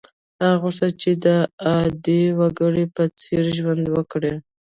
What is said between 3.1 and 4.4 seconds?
څېر ژوند وکړي.